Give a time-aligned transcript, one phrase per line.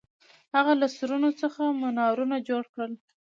[0.55, 2.91] هغه له سرونو څخه منارونه جوړ کړل.